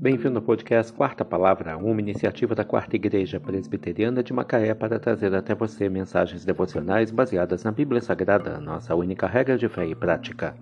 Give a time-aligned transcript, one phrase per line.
[0.00, 5.34] Bem-vindo ao podcast Quarta Palavra, uma iniciativa da Quarta Igreja Presbiteriana de Macaé para trazer
[5.34, 10.56] até você mensagens devocionais baseadas na Bíblia Sagrada, nossa única regra de fé e prática.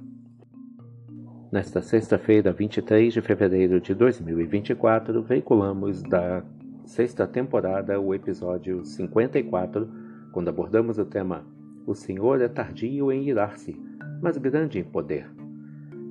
[1.52, 6.43] Nesta sexta-feira, 23 de fevereiro de 2024, veiculamos da
[6.84, 9.89] sexta temporada o episódio 54,
[10.32, 11.46] quando abordamos o tema
[11.86, 13.80] O Senhor é tardio em irar-se,
[14.20, 15.38] mas grande em poder.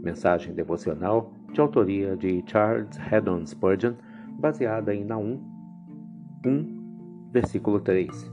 [0.08, 3.92] Mensagem devocional de autoria de Charles Haddon Spurgeon,
[4.40, 5.38] baseada em Naum
[6.46, 8.32] 1, versículo 3.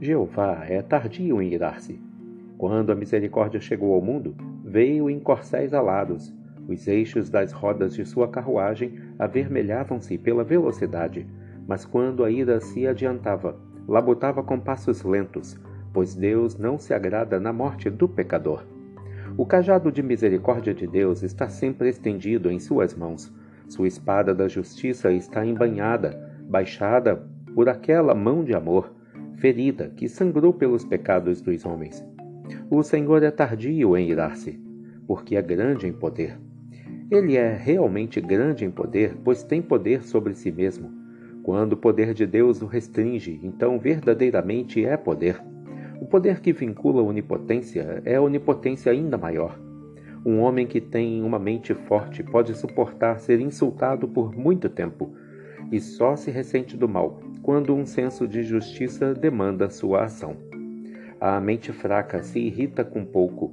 [0.00, 2.02] Jeová é tardio em irar-se.
[2.58, 4.34] Quando a misericórdia chegou ao mundo,
[4.64, 6.34] veio em corcéis alados.
[6.66, 11.28] Os eixos das rodas de sua carruagem avermelhavam-se pela velocidade,
[11.64, 13.56] mas quando a ira se adiantava,
[13.86, 15.56] labutava com passos lentos,
[15.92, 18.64] pois Deus não se agrada na morte do pecador.
[19.36, 23.32] O cajado de misericórdia de Deus está sempre estendido em suas mãos.
[23.68, 28.92] Sua espada da justiça está embanhada, baixada por aquela mão de amor,
[29.36, 32.04] ferida que sangrou pelos pecados dos homens.
[32.68, 34.60] O Senhor é tardio em irar-se,
[35.06, 36.38] porque é grande em poder.
[37.10, 40.92] Ele é realmente grande em poder, pois tem poder sobre si mesmo.
[41.42, 45.40] Quando o poder de Deus o restringe, então verdadeiramente é poder.
[46.00, 49.60] O poder que vincula a onipotência é a onipotência ainda maior.
[50.24, 55.14] Um homem que tem uma mente forte pode suportar ser insultado por muito tempo
[55.70, 60.36] e só se ressente do mal quando um senso de justiça demanda sua ação.
[61.20, 63.52] A mente fraca se irrita com pouco.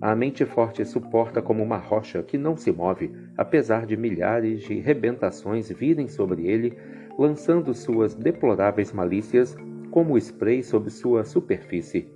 [0.00, 4.80] A mente forte suporta como uma rocha que não se move, apesar de milhares de
[4.80, 6.72] rebentações virem sobre ele,
[7.18, 9.54] lançando suas deploráveis malícias
[9.94, 12.08] como spray sob sua superfície.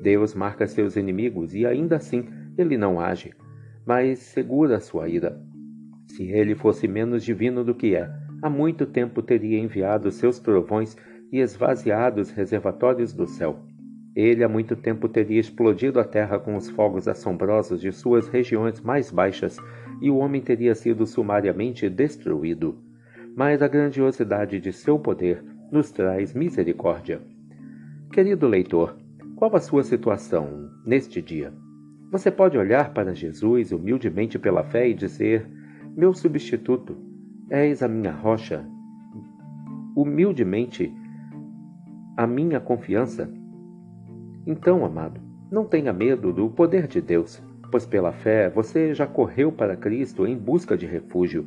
[0.00, 3.32] Deus marca seus inimigos e ainda assim ele não age,
[3.84, 5.36] mas segura sua ira.
[6.06, 8.08] Se ele fosse menos divino do que é,
[8.40, 10.96] há muito tempo teria enviado seus trovões
[11.32, 13.58] e esvaziado os reservatórios do céu.
[14.14, 18.80] Ele há muito tempo teria explodido a terra com os fogos assombrosos de suas regiões
[18.80, 19.56] mais baixas
[20.00, 22.78] e o homem teria sido sumariamente destruído.
[23.34, 27.20] Mas a grandiosidade de seu poder nos traz misericórdia.
[28.12, 28.96] Querido leitor,
[29.36, 31.52] qual a sua situação neste dia?
[32.10, 35.46] Você pode olhar para Jesus humildemente pela fé e dizer:
[35.96, 36.96] Meu substituto,
[37.48, 38.64] és a minha rocha.
[39.96, 40.92] Humildemente,
[42.16, 43.32] a minha confiança.
[44.46, 45.20] Então, amado,
[45.50, 50.26] não tenha medo do poder de Deus, pois pela fé você já correu para Cristo
[50.26, 51.46] em busca de refúgio.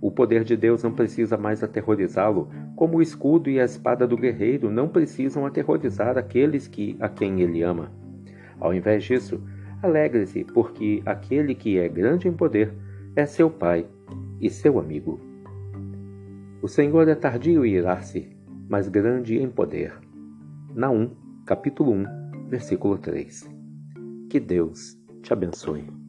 [0.00, 4.16] O poder de Deus não precisa mais aterrorizá-lo, como o escudo e a espada do
[4.16, 7.90] guerreiro não precisam aterrorizar aqueles que a quem ele ama.
[8.60, 9.42] Ao invés disso,
[9.82, 12.72] alegre-se, porque aquele que é grande em poder
[13.16, 13.86] é seu pai
[14.40, 15.20] e seu amigo.
[16.62, 18.28] O Senhor é tardio em irar-se,
[18.68, 19.92] mas grande em poder.
[20.74, 21.10] Naum,
[21.44, 23.48] capítulo 1, versículo 3.
[24.28, 26.07] Que Deus te abençoe.